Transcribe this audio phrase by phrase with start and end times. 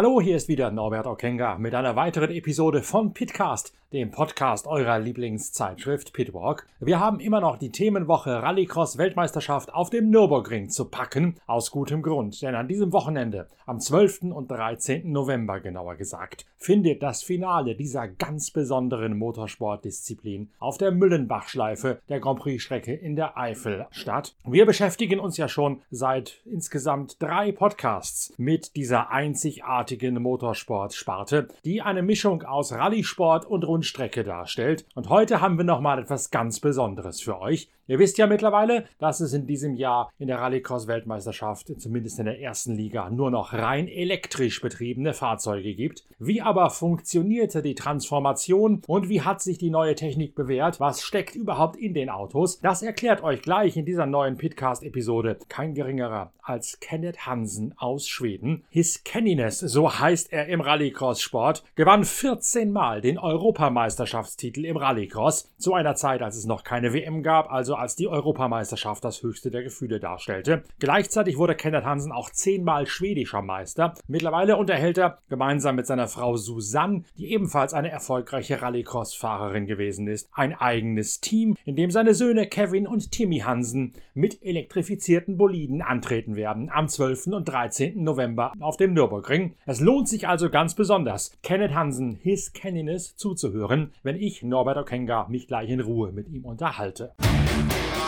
[0.00, 4.98] Hallo, hier ist wieder Norbert Okenga mit einer weiteren Episode von Pitcast, dem Podcast eurer
[4.98, 6.66] Lieblingszeitschrift Pitwalk.
[6.78, 12.00] Wir haben immer noch die Themenwoche Rallycross Weltmeisterschaft auf dem Nürburgring zu packen, aus gutem
[12.00, 14.22] Grund, denn an diesem Wochenende, am 12.
[14.32, 15.12] und 13.
[15.12, 22.38] November genauer gesagt, findet das Finale dieser ganz besonderen Motorsportdisziplin auf der Müllenbach-Schleife der Grand
[22.38, 24.34] Prix-Strecke in der Eifel statt.
[24.46, 29.89] Wir beschäftigen uns ja schon seit insgesamt drei Podcasts mit dieser einzigartigen
[30.20, 34.86] Motorsportsparte, die eine Mischung aus Rallye-Sport und Rundstrecke darstellt.
[34.94, 37.70] Und heute haben wir nochmal etwas ganz Besonderes für euch.
[37.90, 42.40] Ihr wisst ja mittlerweile, dass es in diesem Jahr in der Rallycross-Weltmeisterschaft, zumindest in der
[42.40, 46.04] ersten Liga, nur noch rein elektrisch betriebene Fahrzeuge gibt.
[46.20, 50.78] Wie aber funktionierte die Transformation und wie hat sich die neue Technik bewährt?
[50.78, 52.60] Was steckt überhaupt in den Autos?
[52.60, 58.64] Das erklärt euch gleich in dieser neuen Pitcast-Episode kein geringerer als Kenneth Hansen aus Schweden.
[58.70, 65.74] His Kenniness, so heißt er im Rallycross-Sport, gewann 14 Mal den Europameisterschaftstitel im Rallycross, zu
[65.74, 69.62] einer Zeit, als es noch keine WM gab, also als die Europameisterschaft das höchste der
[69.62, 70.62] Gefühle darstellte.
[70.78, 73.94] Gleichzeitig wurde Kenneth Hansen auch zehnmal schwedischer Meister.
[74.06, 80.28] Mittlerweile unterhält er gemeinsam mit seiner Frau Susanne, die ebenfalls eine erfolgreiche Rallycross-Fahrerin gewesen ist,
[80.32, 86.36] ein eigenes Team, in dem seine Söhne Kevin und Timmy Hansen mit elektrifizierten Boliden antreten
[86.36, 87.28] werden am 12.
[87.28, 88.02] und 13.
[88.02, 89.54] November auf dem Nürburgring.
[89.66, 95.26] Es lohnt sich also ganz besonders, Kenneth Hansen, his Kenniness, zuzuhören, wenn ich, Norbert Okenga,
[95.28, 97.12] mich gleich in Ruhe mit ihm unterhalte.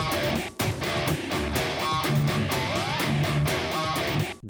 [0.03, 0.62] Yeah.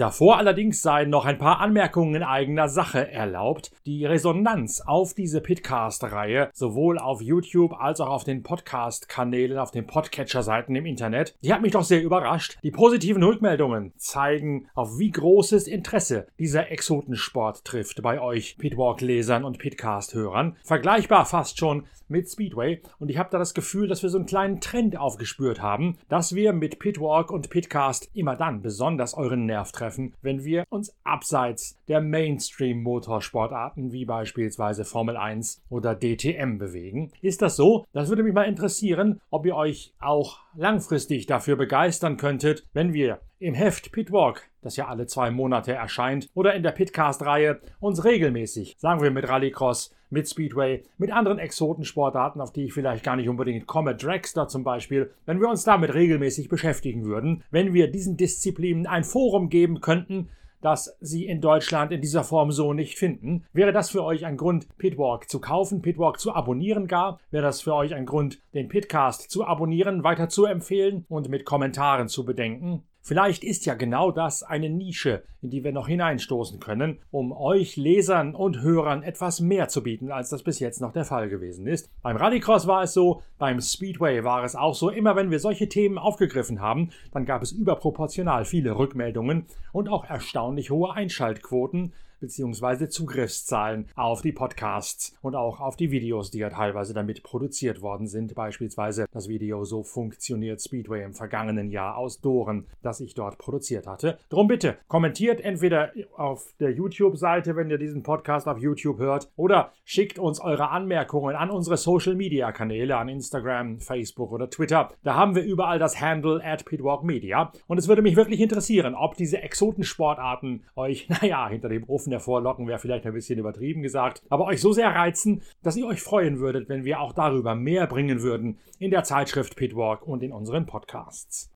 [0.03, 3.71] Davor allerdings seien noch ein paar Anmerkungen in eigener Sache erlaubt.
[3.85, 9.87] Die Resonanz auf diese Pitcast-Reihe, sowohl auf YouTube als auch auf den Podcast-Kanälen, auf den
[9.87, 12.57] Podcatcher-Seiten im Internet, die hat mich doch sehr überrascht.
[12.63, 19.57] Die positiven Rückmeldungen zeigen, auf wie großes Interesse dieser Exotensport trifft bei euch Pitwalk-Lesern und
[19.57, 20.57] Pitcast-Hörern.
[20.65, 22.81] Vergleichbar fast schon mit Speedway.
[22.99, 26.35] Und ich habe da das Gefühl, dass wir so einen kleinen Trend aufgespürt haben, dass
[26.35, 31.77] wir mit Pitwalk und Pitcast immer dann besonders euren Nerv treffen, wenn wir uns abseits
[31.87, 37.11] der Mainstream-Motorsportarten wie beispielsweise Formel 1 oder DTM bewegen.
[37.21, 37.85] Ist das so?
[37.93, 43.19] Das würde mich mal interessieren, ob ihr euch auch langfristig dafür begeistern könntet, wenn wir
[43.39, 48.75] im Heft Pitwalk, das ja alle zwei Monate erscheint, oder in der Pitcast-Reihe uns regelmäßig,
[48.79, 53.27] sagen wir mit Rallycross, mit Speedway, mit anderen Exotensportarten, auf die ich vielleicht gar nicht
[53.27, 58.15] unbedingt komme, Dragster zum Beispiel, wenn wir uns damit regelmäßig beschäftigen würden, wenn wir diesen
[58.15, 60.29] Disziplinen ein Forum geben könnten,
[60.61, 63.43] das sie in Deutschland in dieser Form so nicht finden.
[63.51, 67.19] Wäre das für euch ein Grund, Pitwalk zu kaufen, Pitwalk zu abonnieren gar?
[67.31, 71.43] Wäre das für euch ein Grund, den Pitcast zu abonnieren, weiter zu empfehlen und mit
[71.43, 72.83] Kommentaren zu bedenken?
[73.05, 77.75] Vielleicht ist ja genau das eine Nische, in die wir noch hineinstoßen können, um euch
[77.75, 81.67] Lesern und Hörern etwas mehr zu bieten, als das bis jetzt noch der Fall gewesen
[81.67, 81.89] ist.
[82.01, 85.67] Beim Rallycross war es so, beim Speedway war es auch so, immer wenn wir solche
[85.67, 91.91] Themen aufgegriffen haben, dann gab es überproportional viele Rückmeldungen und auch erstaunlich hohe Einschaltquoten,
[92.23, 97.81] beziehungsweise Zugriffszahlen auf die Podcasts und auch auf die Videos, die ja teilweise damit produziert
[97.81, 98.33] worden sind.
[98.33, 103.87] Beispielsweise das Video So funktioniert Speedway im vergangenen Jahr aus Doren, das ich dort produziert
[103.87, 104.17] hatte.
[104.29, 109.73] Drum bitte, kommentiert entweder auf der YouTube-Seite, wenn ihr diesen Podcast auf YouTube hört, oder
[109.83, 114.91] schickt uns eure Anmerkungen an unsere Social-Media-Kanäle, an Instagram, Facebook oder Twitter.
[115.03, 117.51] Da haben wir überall das Handle at Pitwalk Media.
[117.67, 122.67] Und es würde mich wirklich interessieren, ob diese Exotensportarten euch, naja, hinter dem Ofen hervorlocken,
[122.67, 126.39] wäre vielleicht ein bisschen übertrieben gesagt, aber euch so sehr reizen, dass ihr euch freuen
[126.39, 130.65] würdet, wenn wir auch darüber mehr bringen würden in der Zeitschrift Pitwalk und in unseren
[130.65, 131.51] Podcasts.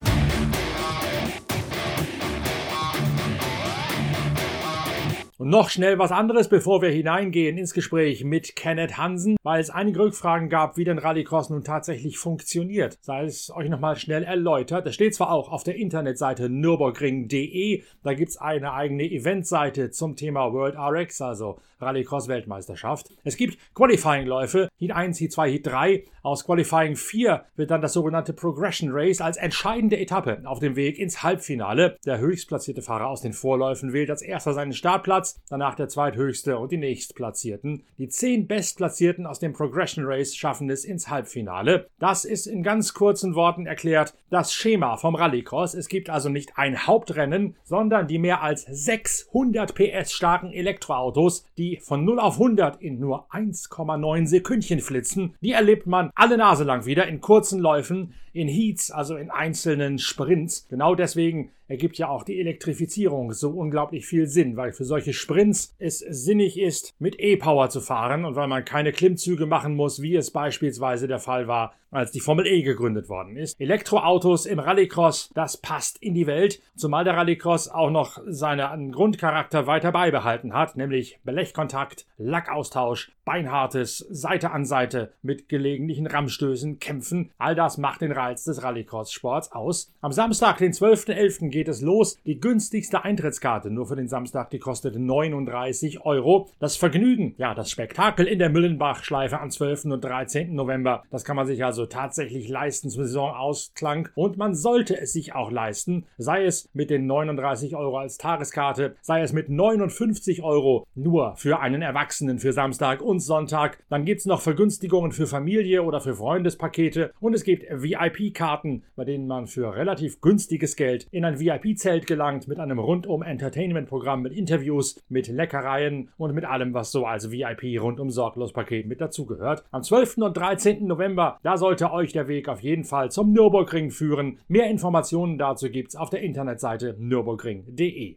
[5.40, 9.70] Und noch schnell was anderes, bevor wir hineingehen ins Gespräch mit Kenneth Hansen, weil es
[9.70, 12.98] einige Rückfragen gab, wie denn Rallycross nun tatsächlich funktioniert.
[13.02, 14.88] Sei es euch nochmal schnell erläutert.
[14.88, 20.16] Das steht zwar auch auf der Internetseite nürburgring.de, da gibt es eine eigene Eventseite zum
[20.16, 23.12] Thema World RX, also Rallycross Weltmeisterschaft.
[23.24, 26.04] Es gibt Qualifying-Läufe, Heat 1, Heat 2, Heat 3.
[26.24, 30.98] Aus Qualifying 4 wird dann das sogenannte Progression Race als entscheidende Etappe auf dem Weg
[30.98, 31.98] ins Halbfinale.
[32.06, 36.72] Der höchstplatzierte Fahrer aus den Vorläufen wählt als erster seinen Startplatz, danach der zweithöchste und
[36.72, 37.84] die nächstplatzierten.
[37.98, 41.88] Die zehn Bestplatzierten aus dem Progression Race schaffen es ins Halbfinale.
[42.00, 45.74] Das ist in ganz kurzen Worten erklärt das Schema vom Rallycross.
[45.74, 51.78] Es gibt also nicht ein Hauptrennen, sondern die mehr als 600 PS starken Elektroautos, die
[51.78, 55.36] von 0 auf 100 in nur 1,9 Sekündchen flitzen.
[55.42, 59.98] Die erlebt man alle Nase lang wieder in kurzen Läufen in Heats, also in einzelnen
[59.98, 60.68] Sprints.
[60.70, 65.76] Genau deswegen ergibt ja auch die Elektrifizierung so unglaublich viel Sinn, weil für solche Sprints
[65.80, 70.16] es sinnig ist, mit E-Power zu fahren und weil man keine Klimmzüge machen muss, wie
[70.16, 73.60] es beispielsweise der Fall war, als die Formel E gegründet worden ist.
[73.60, 79.68] Elektroautos im Rallycross, das passt in die Welt, zumal der Rallycross auch noch seinen Grundcharakter
[79.68, 87.32] weiter beibehalten hat, nämlich Blechkontakt, Lackaustausch, beinhartes Seite an Seite mit gelegentlichen Rammstößen, Kämpfen.
[87.38, 89.92] All das macht den Reiz des Rallycross-Sports aus.
[90.02, 92.18] Am Samstag, den 12.11., geht es los.
[92.26, 96.50] Die günstigste Eintrittskarte nur für den Samstag, die kostet 39 Euro.
[96.60, 99.86] Das Vergnügen, ja, das Spektakel in der Müllenbach-Schleife am 12.
[99.86, 100.56] und 13.
[100.56, 105.36] November, das kann man sich also tatsächlich leisten zum Saisonausklang und man sollte es sich
[105.36, 110.88] auch leisten, sei es mit den 39 Euro als Tageskarte, sei es mit 59 Euro
[110.96, 113.84] nur für einen Erwachsenen für Samstag und Sonntag.
[113.90, 119.06] Dann gibt es noch Vergünstigungen für Familie oder für Freundespakete und es gibt VIP-Karten, bei
[119.06, 124.22] denen man für relativ günstiges Geld in ein VIP VIP-Zelt gelangt mit einem rundum Entertainment-Programm
[124.22, 129.02] mit Interviews, mit Leckereien und mit allem, was so als VIP rundum sorglos Paket mit
[129.02, 129.64] dazugehört.
[129.72, 130.18] Am 12.
[130.18, 130.86] und 13.
[130.86, 134.40] November, da sollte euch der Weg auf jeden Fall zum Nürburgring führen.
[134.48, 138.16] Mehr Informationen dazu gibt's auf der Internetseite nürburgring.de.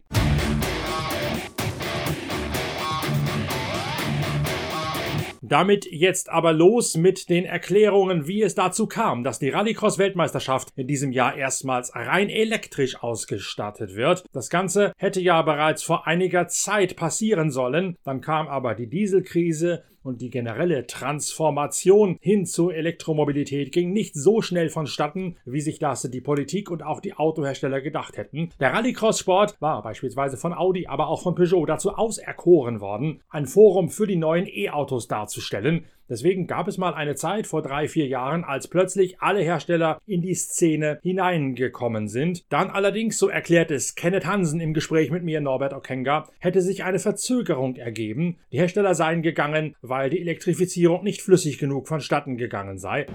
[5.42, 10.86] Damit jetzt aber los mit den Erklärungen, wie es dazu kam, dass die Rallycross-Weltmeisterschaft in
[10.86, 14.26] diesem Jahr erstmals rein elektrisch ausgestattet wird.
[14.30, 19.82] Das Ganze hätte ja bereits vor einiger Zeit passieren sollen, dann kam aber die Dieselkrise
[20.02, 26.02] und die generelle Transformation hin zur Elektromobilität ging nicht so schnell vonstatten, wie sich das
[26.02, 28.50] die Politik und auch die Autohersteller gedacht hätten.
[28.60, 33.88] Der Rallycross-Sport war beispielsweise von Audi, aber auch von Peugeot dazu auserkoren worden, ein Forum
[33.88, 38.42] für die neuen E-Autos darzustellen, Deswegen gab es mal eine Zeit vor drei, vier Jahren,
[38.42, 42.44] als plötzlich alle Hersteller in die Szene hineingekommen sind.
[42.50, 46.82] Dann allerdings, so erklärt es Kenneth Hansen im Gespräch mit mir, Norbert Okenga, hätte sich
[46.82, 48.38] eine Verzögerung ergeben.
[48.50, 53.06] Die Hersteller seien gegangen, weil die Elektrifizierung nicht flüssig genug vonstatten gegangen sei.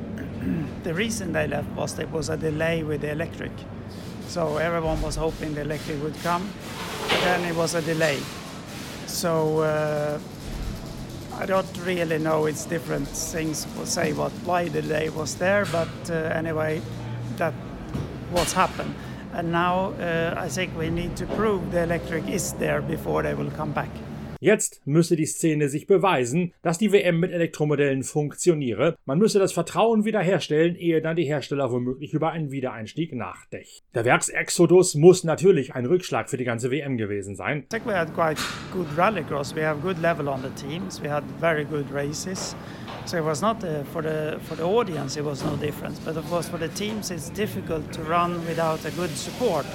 [0.86, 3.52] The reason they left was there was a delay with the electric.
[4.30, 6.44] So everyone was hoping the electric would come,
[7.10, 8.18] but then it was a delay.
[9.06, 10.18] So uh,
[11.38, 12.46] I don't really know.
[12.46, 16.82] It's different things will say what why the delay was there, but uh, anyway,
[17.38, 17.54] that
[18.32, 18.96] what's happened.
[19.34, 23.34] And now uh, I think we need to prove the electric is there before they
[23.34, 23.90] will come back.
[24.40, 28.96] Jetzt müsse die Szene sich beweisen, dass die WM mit Elektromodellen funktioniere.
[29.06, 33.88] Man müsse das Vertrauen wiederherstellen, ehe dann die Hersteller womöglich über einen Wiedereinstieg nachdächten.
[33.94, 37.66] Der Werksexodus muss natürlich ein Rückschlag für die ganze WM gewesen sein.
[37.86, 38.42] We had quite
[38.74, 39.56] good rallycross.
[39.56, 41.02] We have good level on the teams.
[41.02, 42.56] We had very good races.
[43.06, 45.20] So it was not uh, for the for the audience.
[45.20, 46.00] It was no difference.
[46.00, 49.66] But of course, for the teams, it's difficult to run without a good support.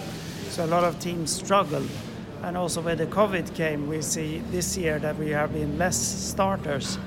[0.50, 1.88] So a lot of teams struggled.
[2.42, 5.96] And also when the COVID came, we see this year that we have been less
[5.96, 6.98] starters.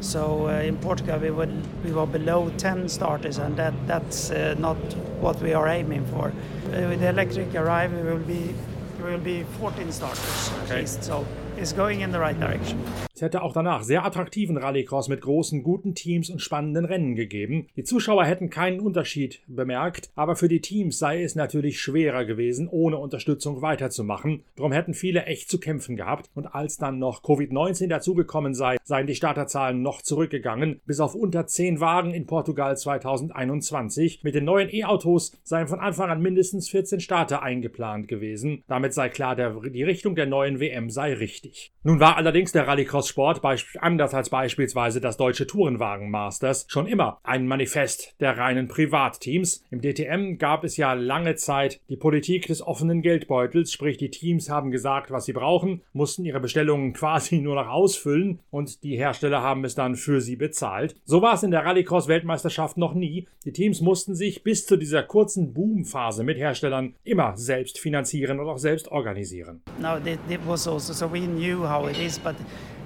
[0.00, 4.54] So uh, in Portugal, we, would, we were below 10 starters, and that, that's uh,
[4.58, 4.76] not
[5.20, 6.28] what we are aiming for.
[6.28, 8.54] Uh, with the electric arrive, we will be,
[8.98, 10.74] we will be 14 starters okay.
[10.74, 11.02] at least.
[11.02, 11.26] So
[11.56, 13.07] it's going in the right direction.
[13.18, 17.66] Es hätte auch danach sehr attraktiven Rallycross mit großen, guten Teams und spannenden Rennen gegeben.
[17.74, 22.68] Die Zuschauer hätten keinen Unterschied bemerkt, aber für die Teams sei es natürlich schwerer gewesen,
[22.68, 24.44] ohne Unterstützung weiterzumachen.
[24.54, 26.30] Darum hätten viele echt zu kämpfen gehabt.
[26.36, 31.48] Und als dann noch Covid-19 dazugekommen sei, seien die Starterzahlen noch zurückgegangen, bis auf unter
[31.48, 34.22] 10 Wagen in Portugal 2021.
[34.22, 38.62] Mit den neuen E-Autos seien von Anfang an mindestens 14 Starter eingeplant gewesen.
[38.68, 41.72] Damit sei klar, der, die Richtung der neuen WM sei richtig.
[41.82, 43.40] Nun war allerdings der Rallycross Sport,
[43.80, 49.64] anders als beispielsweise das deutsche Tourenwagen Masters, schon immer ein Manifest der reinen Privatteams.
[49.70, 54.50] Im DTM gab es ja lange Zeit die Politik des offenen Geldbeutels, sprich die Teams
[54.50, 59.42] haben gesagt, was sie brauchen, mussten ihre Bestellungen quasi nur noch ausfüllen und die Hersteller
[59.42, 60.96] haben es dann für sie bezahlt.
[61.04, 63.26] So war es in der Rallycross-Weltmeisterschaft noch nie.
[63.44, 68.48] Die Teams mussten sich bis zu dieser kurzen Boomphase mit Herstellern immer selbst finanzieren und
[68.48, 69.62] auch selbst organisieren.
[69.80, 72.34] No, it, it was also so we knew how it is, but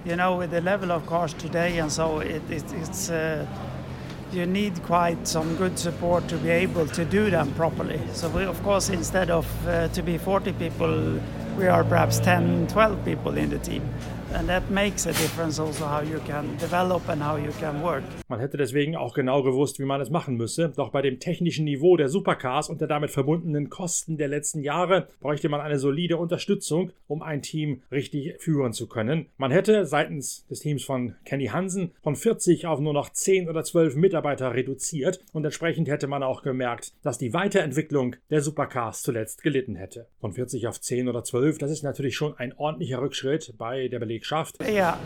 [0.05, 3.47] you know, with the level of cars today and so, it, it, it's uh,
[4.33, 8.01] you need quite some good support to be able to do them properly.
[8.13, 11.21] So we, of course, instead of uh, to be 40 people,
[11.57, 13.83] we are perhaps 10, 12 people in the team.
[14.33, 14.47] Also.
[18.29, 20.73] Man hätte deswegen auch genau gewusst, wie man es machen müsse.
[20.75, 25.09] Doch bei dem technischen Niveau der Supercars und der damit verbundenen Kosten der letzten Jahre
[25.21, 29.27] bräuchte man eine solide Unterstützung, um ein Team richtig führen zu können.
[29.37, 33.65] Man hätte seitens des Teams von Kenny Hansen von 40 auf nur noch 10 oder
[33.65, 39.43] 12 Mitarbeiter reduziert und entsprechend hätte man auch gemerkt, dass die Weiterentwicklung der Supercars zuletzt
[39.43, 40.07] gelitten hätte.
[40.21, 43.99] Von 40 auf 10 oder 12, das ist natürlich schon ein ordentlicher Rückschritt bei der
[44.23, 44.73] Belegschaft.
[44.73, 44.99] Yeah,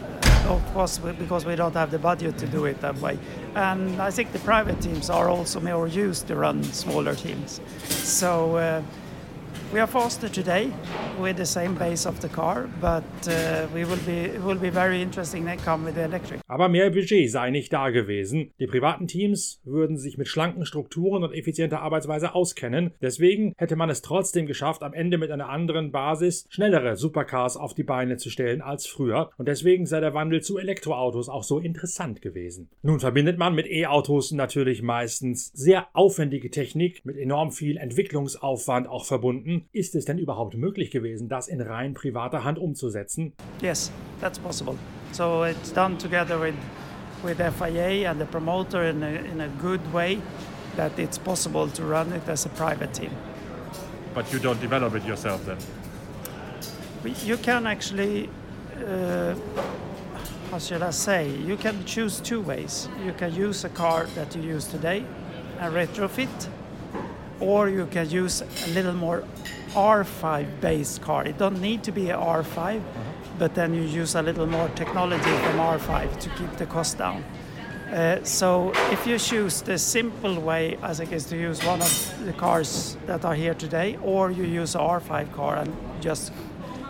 [0.48, 3.18] of course, because we don't have the budget to do it that way.
[3.54, 7.60] And I think the private teams are also more used to run smaller teams.
[7.88, 8.82] So uh,
[9.76, 10.72] we are faster today
[11.20, 14.70] with the same base of the car, but uh, we will be it will be
[14.70, 16.40] very interesting next come with the electric.
[16.46, 18.52] Aber mehr Budget sei nicht da gewesen.
[18.58, 22.92] Die privaten Teams würden sich mit schlanken Strukturen und effizienter Arbeitsweise auskennen.
[23.02, 27.74] Deswegen hätte man es trotzdem geschafft, am Ende mit einer anderen Basis schnellere Supercars auf
[27.74, 29.30] die Beine zu stellen als früher.
[29.36, 32.70] Und deswegen sei der Wandel zu Elektroautos auch so interessant gewesen.
[32.80, 39.04] Nun verbindet man mit E-Autos natürlich meistens sehr aufwendige Technik mit enorm viel Entwicklungsaufwand auch
[39.04, 39.65] verbunden.
[39.72, 43.32] Ist es denn überhaupt möglich gewesen, das in rein privater Hand umzusetzen?
[43.60, 44.76] Yes, that's possible.
[45.12, 46.54] So it's done together with
[47.22, 50.20] with FIA and the promoter in a, in a good way
[50.76, 53.10] that it's possible to run it as a private team.
[54.14, 55.58] But you don't develop it yourself then?
[57.24, 58.28] You can actually,
[58.86, 59.34] uh,
[60.50, 62.88] how should I say, you can choose two ways.
[63.04, 65.04] You can use a car that you use today
[65.60, 66.48] and retrofit,
[67.40, 69.24] or you can use a little more
[69.74, 71.24] R5 based car.
[71.24, 72.82] It don't need to be a R5,
[73.38, 77.22] but then you use a little more technology from R5 to keep the cost down.
[77.92, 82.24] Uh, so if you choose the simple way, I think, is to use one of
[82.24, 86.32] the cars that are here today, or you use a R5 car and just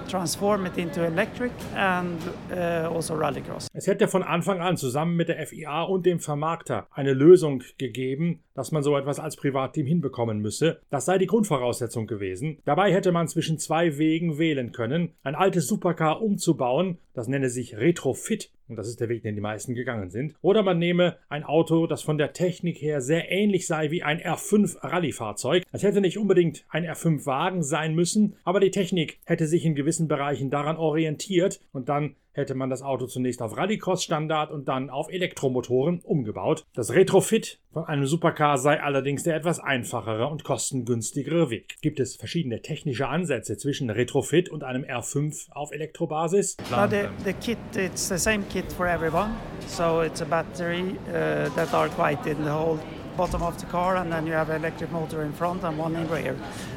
[0.08, 2.18] transform it into electric and
[2.50, 3.68] uh, also rallycross.
[3.72, 8.40] Es hätte von Anfang an zusammen mit der FIA und dem Vermarkter eine Lösung gegeben,
[8.54, 10.80] dass man so etwas als Privatteam hinbekommen müsse.
[10.90, 12.58] Das sei die Grundvoraussetzung gewesen.
[12.64, 15.14] Dabei hätte man zwischen zwei Wegen wählen können.
[15.22, 19.40] Ein altes Supercar umzubauen, das nenne sich Retrofit, und das ist der Weg, den die
[19.40, 20.34] meisten gegangen sind.
[20.42, 24.20] Oder man nehme ein Auto, das von der Technik her sehr ähnlich sei wie ein
[24.20, 25.64] R5 Rallye-Fahrzeug.
[25.72, 29.74] Es hätte nicht unbedingt ein R5 Wagen sein müssen, aber die Technik hätte sich in
[29.74, 34.90] gewissen Bereichen daran orientiert und dann hätte man das Auto zunächst auf Rallycross-Standard und dann
[34.90, 36.64] auf Elektromotoren umgebaut.
[36.74, 41.76] Das Retrofit von einem Supercar sei allerdings der etwas einfachere und kostengünstigere Weg.
[41.80, 46.56] Gibt es verschiedene technische Ansätze zwischen Retrofit und einem R5 auf Elektrobasis?
[46.70, 49.30] Now the, the kit, it's the same kit for everyone.
[49.66, 52.78] So it's a battery uh, that are quite in the whole
[53.16, 55.96] bottom of the car, and then you have an electric motor in front and one
[55.96, 56.36] in rear.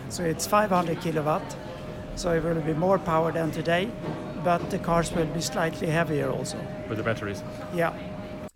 [0.09, 1.43] So it's 500 kilowatt.
[2.15, 3.89] So it will be more power than today,
[4.43, 6.57] but the cars will be slightly heavier also.
[6.87, 7.43] With the batteries?
[7.75, 7.93] Yeah.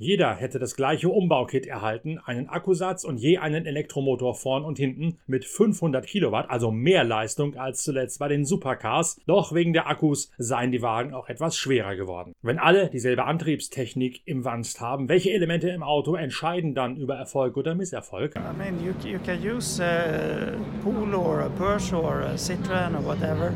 [0.04, 5.20] Jeder hätte das gleiche Umbaukit erhalten, einen Akkusatz und je einen Elektromotor vorn und hinten
[5.28, 9.22] mit 500 Kilowatt, also mehr Leistung als zuletzt bei den Supercars.
[9.28, 12.34] Doch wegen der Akkus seien die Wagen auch etwas schwerer geworden.
[12.42, 17.56] Wenn alle dieselbe Antriebstechnik im Wanst haben, welche Elemente im Auto entscheiden dann über Erfolg
[17.56, 18.36] oder Misserfolg?
[18.36, 20.52] I mean, you, you can use a
[20.84, 23.54] Polo or a Porsche or a Citroen or whatever,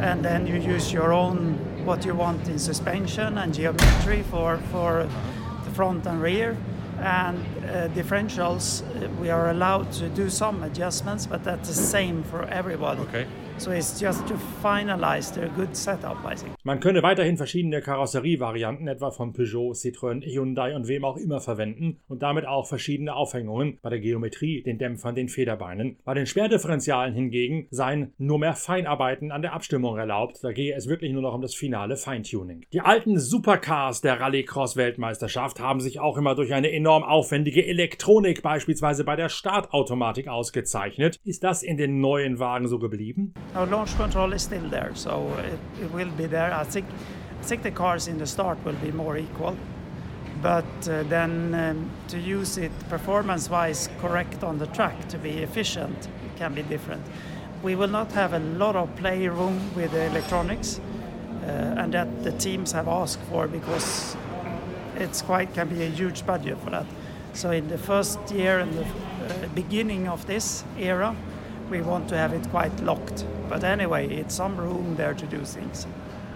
[0.00, 5.08] and then you use your own what you want in suspension and geometry for for
[5.64, 6.56] the front and rear.
[6.98, 12.22] And uh, differentials, uh, we are allowed to do some adjustments, but that's the same
[12.24, 13.00] for everybody.
[13.00, 13.26] Okay.
[13.60, 16.54] So it's just to finalize the good setup, I think.
[16.64, 22.00] Man könne weiterhin verschiedene Karosserievarianten, etwa von Peugeot, Citroën, Hyundai und wem auch immer verwenden
[22.08, 25.98] und damit auch verschiedene Aufhängungen bei der Geometrie, den Dämpfern, den Federbeinen.
[26.06, 30.38] Bei den Schwerdifferentialen hingegen seien nur mehr Feinarbeiten an der Abstimmung erlaubt.
[30.42, 32.64] Da gehe es wirklich nur noch um das finale Feintuning.
[32.72, 39.04] Die alten Supercars der Rallycross-Weltmeisterschaft haben sich auch immer durch eine enorm aufwendige Elektronik, beispielsweise
[39.04, 41.20] bei der Startautomatik, ausgezeichnet.
[41.24, 43.34] Ist das in den neuen Wagen so geblieben?
[43.54, 46.54] Our launch control is still there, so it, it will be there.
[46.54, 46.86] I think,
[47.40, 49.56] I think the cars in the start will be more equal,
[50.40, 56.08] but uh, then um, to use it performance-wise correct on the track to be efficient
[56.36, 57.04] can be different.
[57.62, 60.80] We will not have a lot of playroom with the electronics,
[61.42, 64.16] uh, and that the teams have asked for because
[64.96, 66.86] it's quite can be a huge budget for that.
[67.32, 71.16] So in the first year and the uh, beginning of this era,
[71.70, 73.24] we want to have it quite locked.
[73.48, 75.86] But anyway, it's some room there to do things.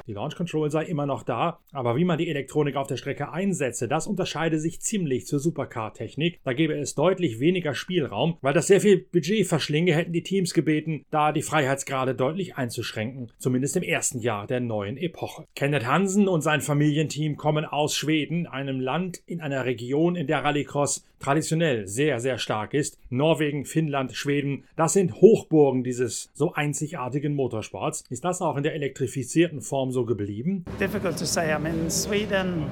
[0.06, 3.32] Die Launch Control sei immer noch da, aber wie man die Elektronik auf der Strecke
[3.32, 6.40] einsetze, das unterscheide sich ziemlich zur Supercar-Technik.
[6.44, 10.52] Da gäbe es deutlich weniger Spielraum, weil das sehr viel Budget verschlinge, hätten die Teams
[10.52, 15.46] gebeten, da die Freiheitsgrade deutlich einzuschränken, zumindest im ersten Jahr der neuen Epoche.
[15.54, 20.44] Kenneth Hansen und sein Familienteam kommen aus Schweden, einem Land in einer Region, in der
[20.44, 22.99] Rallycross traditionell sehr, sehr stark ist.
[23.08, 28.04] Norwegen, Finnland, Schweden, das sind Hochburgen dieses so einzigartigen Motorsports.
[28.11, 30.64] Ist das auch in der elektrifizierten Form so geblieben?
[30.78, 31.52] Difficult to say.
[31.52, 32.70] I mean, Sweden,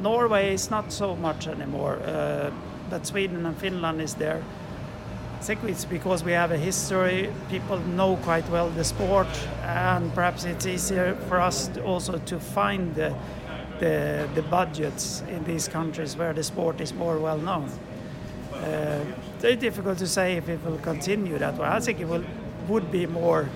[0.00, 2.50] Norway is not so much anymore, uh,
[2.88, 4.42] but Sweden and Finland is there.
[5.38, 9.28] I think it's because we have a history, people know quite well the sport,
[9.62, 13.14] and perhaps it's easier for us to also to find the
[13.80, 17.70] the, the budgets in these countries where the sport is more well known.
[18.52, 19.04] Uh,
[19.38, 21.66] very difficult to say if it will continue that way.
[21.66, 22.24] I think it will,
[22.68, 23.48] would be more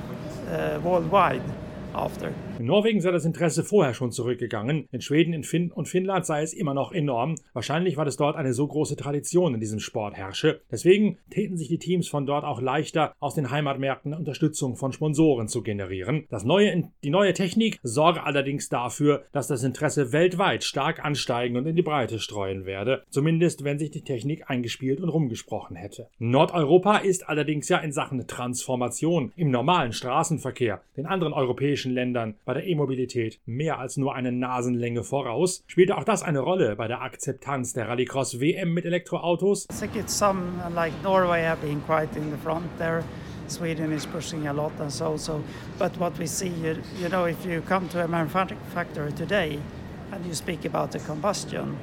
[0.48, 1.42] uh, worldwide
[1.94, 2.32] after.
[2.56, 6.42] In Norwegen sei das Interesse vorher schon zurückgegangen, in Schweden in Finn und Finnland sei
[6.42, 7.34] es immer noch enorm.
[7.52, 10.60] Wahrscheinlich, weil es dort eine so große Tradition in diesem Sport herrsche.
[10.70, 15.48] Deswegen täten sich die Teams von dort auch leichter, aus den Heimatmärkten Unterstützung von Sponsoren
[15.48, 16.26] zu generieren.
[16.30, 21.66] Das neue, die neue Technik sorge allerdings dafür, dass das Interesse weltweit stark ansteigen und
[21.66, 23.02] in die Breite streuen werde.
[23.10, 26.08] Zumindest, wenn sich die Technik eingespielt und rumgesprochen hätte.
[26.18, 32.54] Nordeuropa ist allerdings ja in Sachen Transformation im normalen Straßenverkehr den anderen europäischen Ländern bei
[32.54, 35.64] der E-Mobilität mehr als nur eine Nasenlänge voraus.
[35.66, 39.66] Spielte auch das eine Rolle bei der Akzeptanz der Rallycross WM mit Elektroautos?
[39.70, 43.02] I think it's some like Norway have been quite in the front there.
[43.48, 45.42] Sweden is pushing a lot and so so.
[45.78, 49.58] But what we see, you, you know, if you come to a manufacturer today
[50.12, 51.76] and you speak about the combustion,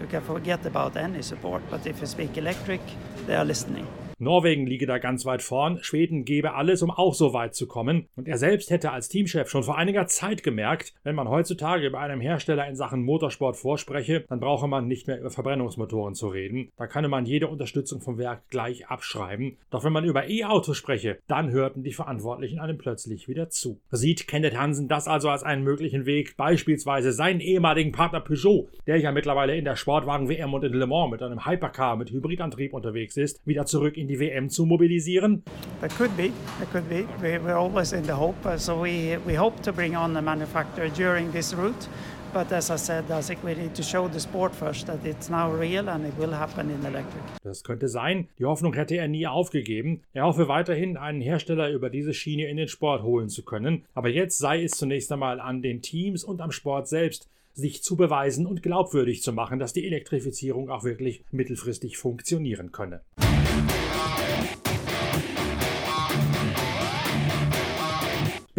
[0.00, 1.62] you can forget about any support.
[1.70, 2.80] But if you speak electric,
[3.26, 3.86] they are listening.
[4.20, 8.08] Norwegen liege da ganz weit vorn, Schweden gebe alles, um auch so weit zu kommen.
[8.16, 12.00] Und er selbst hätte als Teamchef schon vor einiger Zeit gemerkt, wenn man heutzutage bei
[12.00, 16.70] einem Hersteller in Sachen Motorsport vorspreche, dann brauche man nicht mehr über Verbrennungsmotoren zu reden.
[16.76, 19.56] Da könne man jede Unterstützung vom Werk gleich abschreiben.
[19.70, 23.78] Doch wenn man über E-Autos spreche, dann hörten die Verantwortlichen einem plötzlich wieder zu.
[23.92, 28.96] Sieht Kenneth Hansen das also als einen möglichen Weg, beispielsweise seinen ehemaligen Partner Peugeot, der
[28.96, 33.16] ja mittlerweile in der Sportwagen-WM und in Le Mans mit einem Hypercar mit Hybridantrieb unterwegs
[33.16, 35.42] ist, wieder zurück in die WM zu mobilisieren?
[35.80, 36.30] That could be.
[36.58, 37.06] That could be.
[37.20, 38.36] We, we're always in the hope.
[38.44, 41.88] Uh, so we, we hope to bring on a manufacturer during this route.
[42.32, 45.30] But as I said, I think we need to show the sport first that it's
[45.30, 47.22] now real and it will happen in electric.
[47.42, 48.28] Das könnte sein.
[48.38, 50.02] Die Hoffnung hätte er nie aufgegeben.
[50.12, 53.84] Er hoffe weiterhin, einen Hersteller über diese Schiene in den Sport holen zu können.
[53.94, 57.96] Aber jetzt sei es zunächst einmal an den Teams und am Sport selbst, sich zu
[57.96, 63.00] beweisen und glaubwürdig zu machen, dass die Elektrifizierung auch wirklich mittelfristig funktionieren könne.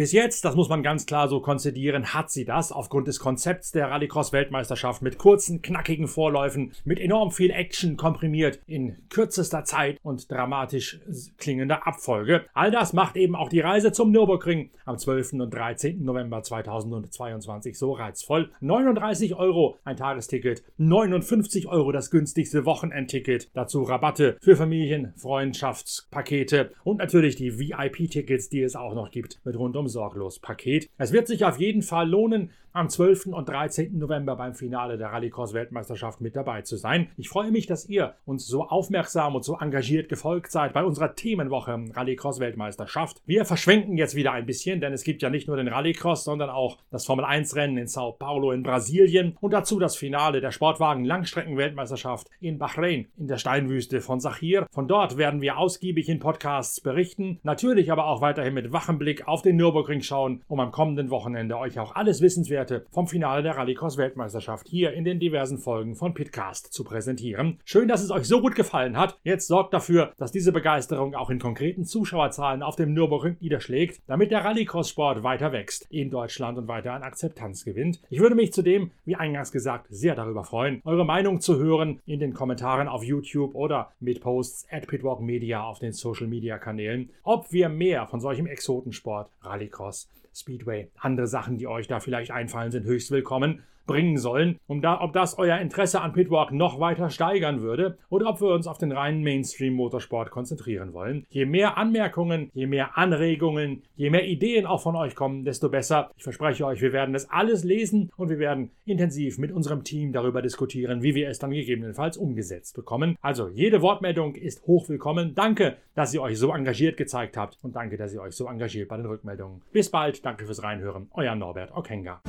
[0.00, 3.70] Bis jetzt, das muss man ganz klar so konzidieren, hat sie das aufgrund des Konzepts
[3.70, 10.30] der Rallycross-Weltmeisterschaft mit kurzen, knackigen Vorläufen, mit enorm viel Action komprimiert in kürzester Zeit und
[10.32, 11.00] dramatisch
[11.36, 12.46] klingender Abfolge.
[12.54, 15.34] All das macht eben auch die Reise zum Nürburgring am 12.
[15.34, 16.02] und 13.
[16.02, 18.52] November 2022 so reizvoll.
[18.60, 26.96] 39 Euro ein Tagesticket, 59 Euro das günstigste Wochenendticket, dazu Rabatte für Familien, Freundschaftspakete und
[26.96, 30.88] natürlich die VIP-Tickets, die es auch noch gibt mit rund um sorglos Paket.
[30.96, 33.26] Es wird sich auf jeden Fall lohnen, am 12.
[33.26, 33.98] und 13.
[33.98, 37.08] November beim Finale der Rallycross-Weltmeisterschaft mit dabei zu sein.
[37.16, 41.14] Ich freue mich, dass ihr uns so aufmerksam und so engagiert gefolgt seid bei unserer
[41.14, 43.22] Themenwoche Rallycross-Weltmeisterschaft.
[43.26, 46.48] Wir verschwenken jetzt wieder ein bisschen, denn es gibt ja nicht nur den Rallycross, sondern
[46.48, 52.58] auch das Formel-1-Rennen in Sao Paulo in Brasilien und dazu das Finale der Sportwagen-Langstrecken-Weltmeisterschaft in
[52.58, 54.66] Bahrain in der Steinwüste von Sachir.
[54.70, 59.26] Von dort werden wir ausgiebig in Podcasts berichten, natürlich aber auch weiterhin mit wachem Blick
[59.26, 62.59] auf den Nürburgring schauen, um am kommenden Wochenende euch auch alles Wissenswerte
[62.90, 67.58] vom Finale der Rallycross-Weltmeisterschaft hier in den diversen Folgen von Pitcast zu präsentieren.
[67.64, 69.18] Schön, dass es euch so gut gefallen hat.
[69.24, 74.30] Jetzt sorgt dafür, dass diese Begeisterung auch in konkreten Zuschauerzahlen auf dem Nürburgring niederschlägt, damit
[74.30, 78.00] der Rallycross-Sport weiter wächst in Deutschland und weiter an Akzeptanz gewinnt.
[78.10, 82.20] Ich würde mich zudem, wie eingangs gesagt, sehr darüber freuen, eure Meinung zu hören in
[82.20, 87.10] den Kommentaren auf YouTube oder mit Posts at Pitwalk Media auf den Social Media Kanälen,
[87.22, 92.70] ob wir mehr von solchem Exotensport, Rallycross, Speedway, andere Sachen, die euch da vielleicht einfallen,
[92.70, 93.62] sind höchst willkommen.
[93.90, 98.28] Bringen sollen, um da, ob das euer Interesse an Pitwalk noch weiter steigern würde oder
[98.28, 101.26] ob wir uns auf den reinen Mainstream-Motorsport konzentrieren wollen.
[101.28, 106.12] Je mehr Anmerkungen, je mehr Anregungen, je mehr Ideen auch von euch kommen, desto besser.
[106.16, 110.12] Ich verspreche euch, wir werden das alles lesen und wir werden intensiv mit unserem Team
[110.12, 113.16] darüber diskutieren, wie wir es dann gegebenenfalls umgesetzt bekommen.
[113.20, 115.34] Also jede Wortmeldung ist hoch willkommen.
[115.34, 118.88] Danke, dass ihr euch so engagiert gezeigt habt und danke, dass ihr euch so engagiert
[118.88, 119.62] bei den Rückmeldungen.
[119.72, 121.08] Bis bald, danke fürs Reinhören.
[121.12, 122.20] Euer Norbert Okenga.